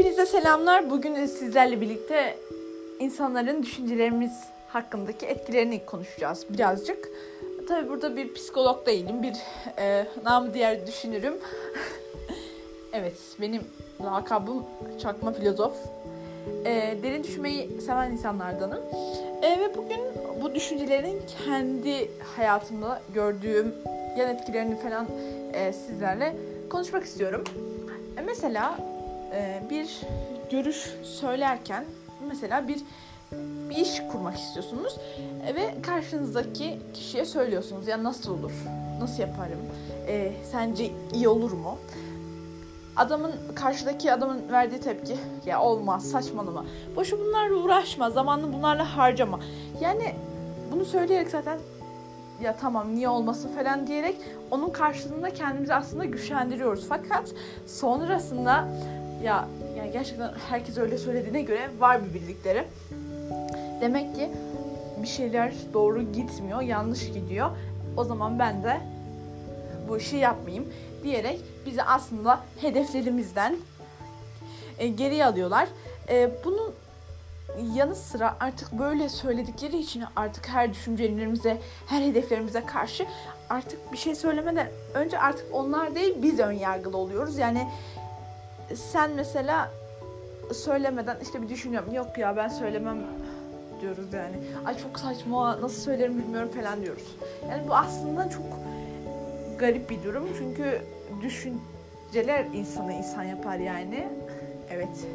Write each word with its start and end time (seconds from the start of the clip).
Hepinize 0.00 0.26
selamlar. 0.26 0.90
Bugün 0.90 1.26
sizlerle 1.26 1.80
birlikte 1.80 2.38
insanların 2.98 3.62
düşüncelerimiz 3.62 4.32
hakkındaki 4.68 5.26
etkilerini 5.26 5.86
konuşacağız 5.86 6.46
birazcık. 6.50 7.08
Tabi 7.68 7.88
burada 7.88 8.16
bir 8.16 8.34
psikolog 8.34 8.86
değilim, 8.86 9.22
bir 9.22 9.34
e, 9.78 10.06
namı 10.24 10.54
diğer 10.54 10.86
düşünürüm. 10.86 11.34
evet, 12.92 13.16
benim 13.40 13.62
lakabım 14.04 14.64
çakma 15.02 15.32
filozof. 15.32 15.76
E, 16.64 16.96
derin 17.02 17.24
düşünmeyi 17.24 17.80
seven 17.80 18.10
insanlardanım. 18.10 18.80
E, 19.42 19.60
ve 19.60 19.76
bugün 19.76 20.00
bu 20.42 20.54
düşüncelerin 20.54 21.22
kendi 21.44 22.10
hayatımda 22.36 23.02
gördüğüm 23.14 23.74
yan 24.18 24.36
etkilerini 24.36 24.76
falan 24.76 25.06
e, 25.52 25.72
sizlerle 25.72 26.36
konuşmak 26.70 27.04
istiyorum. 27.04 27.44
E, 28.18 28.20
mesela 28.22 28.89
bir 29.70 30.00
görüş 30.50 30.94
söylerken 31.02 31.84
mesela 32.28 32.68
bir 32.68 32.80
bir 33.70 33.76
iş 33.76 34.02
kurmak 34.12 34.36
istiyorsunuz 34.36 34.96
e, 35.46 35.54
ve 35.54 35.82
karşınızdaki 35.82 36.78
kişiye 36.94 37.24
söylüyorsunuz 37.24 37.88
ya 37.88 38.04
nasıl 38.04 38.38
olur, 38.38 38.52
nasıl 39.00 39.22
yaparım, 39.22 39.58
e, 40.08 40.32
sence 40.52 40.90
iyi 41.14 41.28
olur 41.28 41.52
mu? 41.52 41.78
Adamın 42.96 43.32
karşıdaki 43.54 44.12
adamın 44.12 44.52
verdiği 44.52 44.80
tepki 44.80 45.16
ya 45.46 45.62
olmaz 45.62 46.10
saçmalama. 46.10 46.64
Boşu 46.96 47.18
bunlarla 47.18 47.56
uğraşma, 47.56 48.10
zamanını 48.10 48.52
bunlarla 48.52 48.96
harcama. 48.96 49.40
Yani 49.80 50.14
bunu 50.72 50.84
söyleyerek 50.84 51.30
zaten 51.30 51.58
ya 52.42 52.56
tamam 52.56 52.94
niye 52.94 53.08
olmasın 53.08 53.50
falan 53.54 53.86
diyerek 53.86 54.16
onun 54.50 54.70
karşılığında 54.70 55.30
kendimizi 55.30 55.74
aslında 55.74 56.04
güçlendiriyoruz. 56.04 56.86
Fakat 56.88 57.32
sonrasında 57.66 58.68
ya 59.22 59.48
yani 59.78 59.92
gerçekten 59.92 60.32
herkes 60.48 60.78
öyle 60.78 60.98
söylediğine 60.98 61.42
göre 61.42 61.70
var 61.78 62.04
bir 62.04 62.14
bildikleri. 62.14 62.64
Demek 63.80 64.14
ki 64.16 64.30
bir 65.02 65.08
şeyler 65.08 65.52
doğru 65.74 66.12
gitmiyor, 66.12 66.60
yanlış 66.60 67.12
gidiyor. 67.12 67.50
O 67.96 68.04
zaman 68.04 68.38
ben 68.38 68.62
de 68.62 68.80
bu 69.88 69.98
işi 69.98 70.16
yapmayayım 70.16 70.68
diyerek 71.02 71.40
bizi 71.66 71.82
aslında 71.82 72.40
hedeflerimizden 72.60 73.56
e, 74.78 74.88
geriye 74.88 75.26
alıyorlar. 75.26 75.68
E, 76.08 76.30
bunun 76.44 76.72
yanı 77.74 77.94
sıra 77.94 78.36
artık 78.40 78.72
böyle 78.72 79.08
söyledikleri 79.08 79.78
için 79.78 80.04
artık 80.16 80.48
her 80.48 80.72
düşüncelerimize, 80.72 81.58
her 81.86 82.02
hedeflerimize 82.02 82.66
karşı 82.66 83.06
artık 83.50 83.92
bir 83.92 83.98
şey 83.98 84.14
söylemeden 84.14 84.68
önce 84.94 85.18
artık 85.18 85.46
onlar 85.52 85.94
değil 85.94 86.14
biz 86.22 86.38
ön 86.38 86.52
yargılı 86.52 86.96
oluyoruz. 86.96 87.38
Yani 87.38 87.68
sen 88.74 89.10
mesela 89.10 89.70
söylemeden 90.54 91.16
işte 91.22 91.42
bir 91.42 91.48
düşünüyorum 91.48 91.94
yok 91.94 92.18
ya 92.18 92.36
ben 92.36 92.48
söylemem 92.48 92.98
diyoruz 93.80 94.12
yani. 94.12 94.36
Ay 94.66 94.78
çok 94.78 94.98
saçma 94.98 95.60
nasıl 95.60 95.82
söylerim 95.82 96.18
bilmiyorum 96.18 96.50
falan 96.60 96.82
diyoruz. 96.82 97.16
Yani 97.50 97.68
bu 97.68 97.74
aslında 97.74 98.30
çok 98.30 98.44
garip 99.58 99.90
bir 99.90 100.04
durum 100.04 100.28
çünkü 100.38 100.82
düşünceler 101.22 102.44
insanı 102.54 102.92
insan 102.92 103.22
yapar 103.22 103.56
yani. 103.56 104.08
Evet 104.70 105.06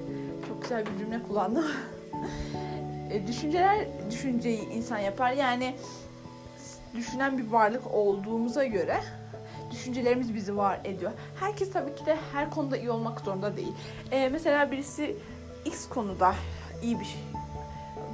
çok 0.47 0.61
güzel 0.61 0.85
bir 0.85 0.99
cümle 0.99 1.23
kullandım. 1.23 1.65
e, 3.11 3.27
düşünceler 3.27 3.85
düşünceyi 4.11 4.69
insan 4.69 4.97
yapar 4.97 5.31
yani 5.31 5.75
düşünen 6.95 7.37
bir 7.37 7.47
varlık 7.47 7.93
olduğumuza 7.93 8.65
göre 8.65 8.97
düşüncelerimiz 9.75 10.35
bizi 10.35 10.57
var 10.57 10.79
ediyor. 10.83 11.11
Herkes 11.39 11.71
tabii 11.71 11.95
ki 11.95 12.05
de 12.05 12.17
her 12.33 12.49
konuda 12.49 12.77
iyi 12.77 12.91
olmak 12.91 13.21
zorunda 13.21 13.57
değil. 13.57 13.73
Ee, 14.11 14.29
mesela 14.31 14.71
birisi 14.71 15.15
X 15.65 15.89
konuda 15.89 16.35
iyi 16.83 16.99
bir 16.99 17.05
şey, 17.05 17.21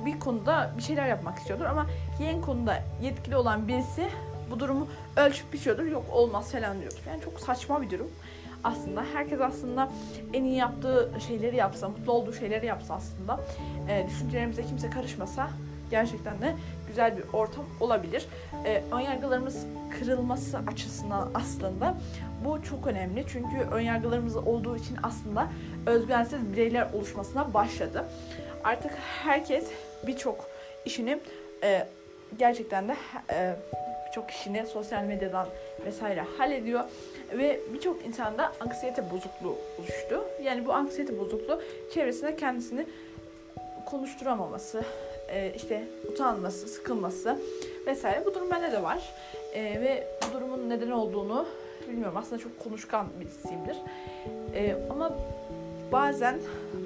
bir 0.05 0.19
konuda 0.19 0.71
bir 0.77 0.83
şeyler 0.83 1.07
yapmak 1.07 1.37
istiyordur 1.37 1.65
ama 1.65 1.85
Y 2.19 2.41
konuda 2.41 2.83
yetkili 3.01 3.35
olan 3.35 3.67
birisi 3.67 4.09
bu 4.51 4.59
durumu 4.59 4.87
ölçüp 5.17 5.53
biçiyordur. 5.53 5.85
Yok 5.85 6.05
olmaz 6.11 6.51
falan 6.51 6.79
diyordur. 6.79 7.01
Yani 7.07 7.21
çok 7.21 7.39
saçma 7.39 7.81
bir 7.81 7.89
durum. 7.89 8.07
Aslında 8.63 9.03
herkes 9.13 9.41
aslında 9.41 9.91
en 10.33 10.43
iyi 10.43 10.55
yaptığı 10.55 11.11
şeyleri 11.27 11.55
yapsa, 11.55 11.89
mutlu 11.89 12.11
olduğu 12.11 12.33
şeyleri 12.33 12.65
yapsa 12.65 12.93
aslında 12.93 13.39
e, 13.89 14.07
düşüncelerimize 14.09 14.63
kimse 14.63 14.89
karışmasa 14.89 15.49
gerçekten 15.91 16.41
de 16.41 16.55
güzel 16.87 17.17
bir 17.17 17.23
ortam 17.33 17.65
olabilir. 17.79 18.27
E, 18.65 18.83
önyargılarımız 18.91 19.65
kırılması 19.99 20.59
açısından 20.67 21.29
aslında 21.33 21.97
bu 22.45 22.63
çok 22.63 22.87
önemli. 22.87 23.25
Çünkü 23.27 23.57
önyargılarımız 23.71 24.37
olduğu 24.37 24.77
için 24.77 24.97
aslında 25.03 25.47
özgüvensiz 25.85 26.53
bireyler 26.53 26.87
oluşmasına 26.93 27.53
başladı. 27.53 28.05
Artık 28.63 28.91
herkes 29.23 29.65
birçok 30.07 30.45
işini 30.85 31.19
e, 31.63 31.87
gerçekten 32.39 32.87
de 32.87 32.95
e, 33.33 33.55
birçok 34.07 34.31
işini 34.31 34.65
sosyal 34.65 35.03
medyadan 35.03 35.47
vesaire 35.85 36.25
hallediyor 36.37 36.83
ve 37.37 37.59
birçok 37.73 38.05
insanda 38.05 38.51
anksiyete 38.59 39.11
bozukluğu 39.11 39.57
oluştu. 39.79 40.23
Yani 40.43 40.65
bu 40.65 40.73
anksiyete 40.73 41.19
bozukluğu 41.19 41.61
çevresinde 41.93 42.35
kendisini 42.35 42.85
konuşturamaması, 43.85 44.83
e, 45.29 45.53
işte 45.55 45.83
utanması, 46.11 46.67
sıkılması 46.67 47.37
vesaire. 47.87 48.25
Bu 48.25 48.35
durum 48.35 48.51
bende 48.51 48.71
de 48.71 48.83
var. 48.83 49.13
E, 49.53 49.63
ve 49.63 50.07
bu 50.21 50.33
durumun 50.33 50.69
neden 50.69 50.91
olduğunu 50.91 51.45
bilmiyorum. 51.89 52.17
Aslında 52.17 52.41
çok 52.41 52.59
konuşkan 52.59 53.07
birisiyimdir. 53.19 53.77
E, 54.55 54.75
ama 54.89 55.13
bazen 55.91 56.39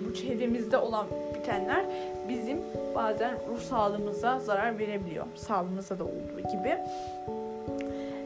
bu 0.08 0.14
çevremizde 0.14 0.78
olan 0.78 1.08
bitenler 1.40 1.86
bizim 2.30 2.58
bazen 2.96 3.34
ruh 3.50 3.60
sağlığımıza 3.60 4.40
zarar 4.40 4.80
verebiliyor. 4.80 5.26
Sağlığımıza 5.36 6.00
da 6.00 6.04
olduğu 6.04 6.40
gibi. 6.40 6.78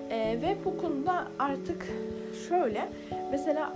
E, 0.09 0.38
ve 0.41 0.58
bu 0.66 0.78
konuda 0.78 1.28
artık 1.40 1.88
şöyle 2.50 2.90
mesela 3.31 3.74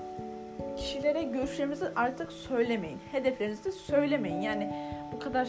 kişilere 0.78 1.24
görüşlerinizi 1.24 1.86
artık 1.96 2.32
söylemeyin. 2.32 3.00
Hedeflerinizi 3.12 3.64
de 3.64 3.72
söylemeyin. 3.72 4.42
Yani 4.42 4.74
bu 5.14 5.20
kadar 5.20 5.48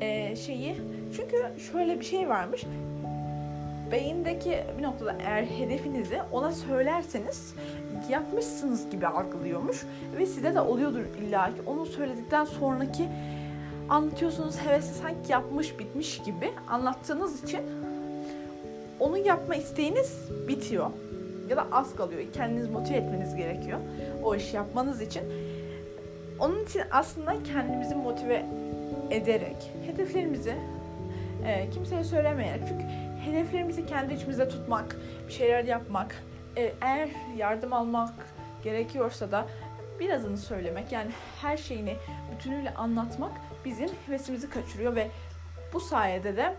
e, 0.00 0.36
şeyi. 0.36 0.76
Çünkü 1.16 1.60
şöyle 1.72 2.00
bir 2.00 2.04
şey 2.04 2.28
varmış. 2.28 2.64
Beyindeki 3.92 4.64
bir 4.78 4.82
noktada 4.82 5.16
eğer 5.26 5.42
hedefinizi 5.42 6.18
ona 6.32 6.52
söylerseniz 6.52 7.54
yapmışsınız 8.10 8.90
gibi 8.90 9.06
algılıyormuş. 9.06 9.82
Ve 10.18 10.26
size 10.26 10.54
de 10.54 10.60
oluyordur 10.60 11.04
illa 11.22 11.46
ki. 11.46 11.62
Onu 11.66 11.86
söyledikten 11.86 12.44
sonraki 12.44 13.08
anlatıyorsunuz 13.88 14.58
hevesli 14.58 14.94
sanki 14.94 15.32
yapmış 15.32 15.78
bitmiş 15.78 16.18
gibi 16.18 16.50
anlattığınız 16.68 17.44
için 17.44 17.60
onu 19.00 19.18
yapma 19.18 19.54
isteğiniz 19.54 20.18
bitiyor. 20.48 20.90
Ya 21.48 21.56
da 21.56 21.66
az 21.72 21.96
kalıyor. 21.96 22.22
Kendiniz 22.32 22.70
motive 22.70 22.96
etmeniz 22.96 23.36
gerekiyor 23.36 23.78
o 24.24 24.34
işi 24.34 24.56
yapmanız 24.56 25.00
için. 25.00 25.22
Onun 26.38 26.64
için 26.64 26.82
aslında 26.90 27.42
kendimizi 27.52 27.94
motive 27.94 28.46
ederek, 29.10 29.72
hedeflerimizi 29.86 30.54
e, 31.46 31.70
kimseye 31.70 32.04
söylemeyerek 32.04 32.62
çünkü 32.68 32.84
hedeflerimizi 33.24 33.86
kendi 33.86 34.14
içimizde 34.14 34.48
tutmak, 34.48 34.96
bir 35.28 35.32
şeyler 35.32 35.64
yapmak, 35.64 36.22
e, 36.56 36.72
eğer 36.80 37.08
yardım 37.36 37.72
almak 37.72 38.14
gerekiyorsa 38.64 39.30
da 39.30 39.46
birazını 40.00 40.38
söylemek 40.38 40.92
yani 40.92 41.10
her 41.40 41.56
şeyini 41.56 41.96
bütünüyle 42.34 42.74
anlatmak 42.74 43.32
bizim 43.64 43.88
hevesimizi 44.06 44.50
kaçırıyor 44.50 44.96
ve 44.96 45.08
bu 45.72 45.80
sayede 45.80 46.36
de 46.36 46.54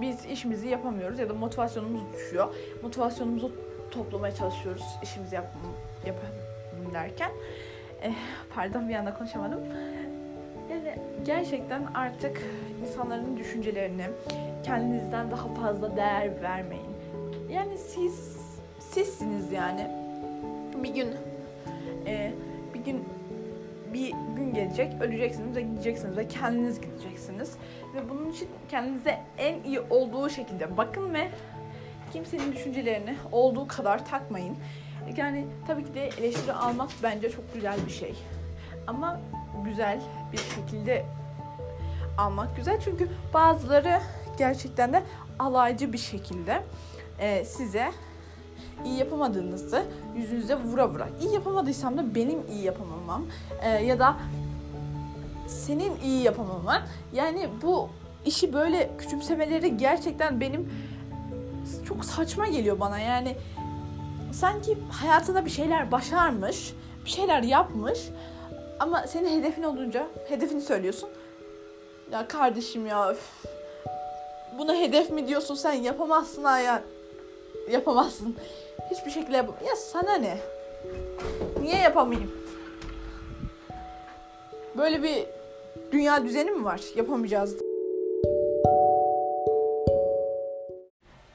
biz 0.00 0.24
işimizi 0.24 0.68
yapamıyoruz 0.68 1.18
ya 1.18 1.28
da 1.28 1.34
motivasyonumuz 1.34 2.02
düşüyor. 2.12 2.54
Motivasyonumuzu 2.82 3.52
toplamaya 3.90 4.34
çalışıyoruz 4.34 4.84
işimizi 5.02 5.34
yap 5.34 5.46
yapalım 6.06 6.94
derken. 6.94 7.30
Eh, 8.02 8.14
pardon 8.54 8.88
bir 8.88 8.94
anda 8.94 9.14
konuşamadım. 9.14 9.60
Gerçekten 11.24 11.84
artık 11.94 12.42
insanların 12.82 13.36
düşüncelerini 13.36 14.06
kendinizden 14.62 15.30
daha 15.30 15.54
fazla 15.54 15.96
değer 15.96 16.42
vermeyin. 16.42 16.90
Yani 17.50 17.78
siz 17.78 18.36
sizsiniz 18.78 19.52
yani. 19.52 19.86
Bir 20.84 20.94
gün 20.94 21.08
e, 22.06 22.32
bir 22.74 22.80
gün 22.80 23.04
bir 23.94 24.12
gün 24.36 24.54
gelecek, 24.54 25.02
öleceksiniz 25.02 25.56
ve 25.56 25.60
gideceksiniz 25.60 26.16
ve 26.16 26.28
kendiniz 26.28 26.80
gideceksiniz. 26.80 27.56
Ve 27.94 28.10
bunun 28.10 28.30
için 28.30 28.48
kendinize 28.68 29.18
en 29.38 29.62
iyi 29.62 29.80
olduğu 29.80 30.30
şekilde 30.30 30.76
bakın 30.76 31.14
ve 31.14 31.28
kimsenin 32.12 32.52
düşüncelerini 32.52 33.14
olduğu 33.32 33.68
kadar 33.68 34.06
takmayın. 34.06 34.56
Yani 35.16 35.46
tabii 35.66 35.84
ki 35.84 35.94
de 35.94 36.08
eleştiri 36.18 36.52
almak 36.52 36.90
bence 37.02 37.30
çok 37.30 37.54
güzel 37.54 37.76
bir 37.86 37.92
şey. 37.92 38.14
Ama 38.86 39.20
güzel 39.64 40.00
bir 40.32 40.38
şekilde 40.38 41.06
almak 42.18 42.56
güzel. 42.56 42.80
Çünkü 42.80 43.08
bazıları 43.34 44.00
gerçekten 44.38 44.92
de 44.92 45.02
alaycı 45.38 45.92
bir 45.92 45.98
şekilde 45.98 46.62
e, 47.18 47.44
size 47.44 47.92
iyi 48.84 48.98
yapamadığınızı 48.98 49.84
yüzünüze 50.16 50.54
vura 50.54 50.88
vura. 50.88 51.08
İyi 51.20 51.34
yapamadıysam 51.34 51.98
da 51.98 52.14
benim 52.14 52.38
iyi 52.50 52.62
yapamamam 52.62 53.26
e, 53.62 53.68
ya 53.68 53.98
da 53.98 54.16
senin 55.46 56.00
iyi 56.00 56.22
yapamaman. 56.22 56.82
Yani 57.12 57.48
bu 57.62 57.88
işi 58.24 58.52
böyle 58.52 58.90
küçümsemeleri 58.98 59.76
gerçekten 59.76 60.40
benim 60.40 60.72
çok 61.88 62.04
saçma 62.04 62.46
geliyor 62.46 62.80
bana. 62.80 62.98
Yani 62.98 63.36
sanki 64.32 64.78
hayatında 64.90 65.44
bir 65.44 65.50
şeyler 65.50 65.92
başarmış, 65.92 66.74
bir 67.04 67.10
şeyler 67.10 67.42
yapmış 67.42 67.98
ama 68.80 69.06
senin 69.06 69.38
hedefin 69.38 69.62
olunca 69.62 70.06
hedefini 70.28 70.60
söylüyorsun. 70.60 71.08
Ya 72.12 72.28
kardeşim 72.28 72.86
ya 72.86 73.12
üf, 73.12 73.30
buna 74.58 74.74
hedef 74.74 75.10
mi 75.10 75.28
diyorsun 75.28 75.54
sen 75.54 75.72
yapamazsın 75.72 76.44
ha 76.44 76.58
ya. 76.58 76.82
Yapamazsın. 77.70 78.36
Hiçbir 78.90 79.10
şekilde 79.10 79.36
yapam. 79.36 79.54
Ya 79.68 79.76
sana 79.76 80.14
ne? 80.14 80.38
Niye 81.62 81.78
yapamayayım? 81.78 82.32
Böyle 84.76 85.02
bir 85.02 85.26
dünya 85.92 86.24
düzeni 86.24 86.50
mi 86.50 86.64
var? 86.64 86.80
Yapamayacağız. 86.96 87.56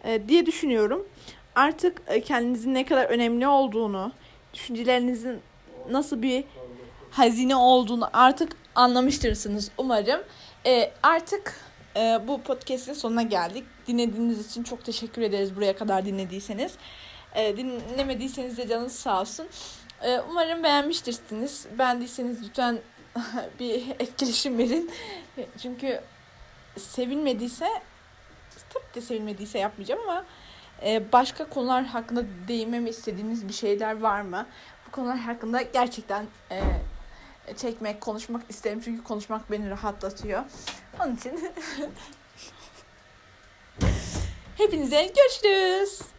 Ee, 0.03 0.27
diye 0.27 0.45
düşünüyorum. 0.45 1.07
Artık 1.55 2.01
e, 2.07 2.21
kendinizin 2.21 2.73
ne 2.73 2.85
kadar 2.85 3.05
önemli 3.05 3.47
olduğunu, 3.47 4.11
düşüncelerinizin 4.53 5.39
nasıl 5.89 6.21
bir 6.21 6.43
hazine 7.15 7.55
olduğunu 7.55 8.09
artık 8.13 8.51
anlamıştırsınız 8.75 9.71
umarım. 9.77 10.21
Ee, 10.65 10.91
artık 11.03 11.53
e, 11.95 12.19
bu 12.27 12.41
podcast'in 12.41 12.93
sonuna 12.93 13.21
geldik. 13.21 13.63
Dinlediğiniz 13.87 14.47
için 14.47 14.63
çok 14.63 14.85
teşekkür 14.85 15.21
ederiz 15.21 15.55
buraya 15.55 15.75
kadar 15.75 16.05
dinlediyseniz. 16.05 16.73
E, 17.35 17.57
dinlemediyseniz 17.57 18.57
de 18.57 18.67
canınız 18.67 18.95
sağ 18.95 19.21
olsun. 19.21 19.47
E, 20.01 20.19
umarım 20.19 20.63
beğenmiştirsiniz. 20.63 21.67
Beğendiyseniz 21.79 22.43
lütfen 22.43 22.79
bir 23.59 23.89
etkileşim 23.99 24.57
verin. 24.57 24.91
Çünkü 25.61 26.01
sevilmediyse 26.77 27.67
tabii 28.69 28.95
de 28.95 29.01
sevilmediyse 29.01 29.59
yapmayacağım 29.59 30.01
ama 30.09 30.25
e, 30.85 31.11
başka 31.11 31.49
konular 31.49 31.85
hakkında 31.85 32.23
değinmemi 32.47 32.89
istediğiniz 32.89 33.47
bir 33.47 33.53
şeyler 33.53 34.01
var 34.01 34.21
mı? 34.21 34.45
Bu 34.87 34.91
konular 34.91 35.17
hakkında 35.17 35.61
gerçekten 35.61 36.25
e, 36.51 36.61
çekmek, 37.57 38.01
konuşmak 38.01 38.41
isterim. 38.49 38.81
Çünkü 38.85 39.03
konuşmak 39.03 39.51
beni 39.51 39.69
rahatlatıyor. 39.69 40.43
Onun 40.99 41.15
için 41.15 41.39
hepinize 44.57 45.11
görüşürüz. 45.15 46.14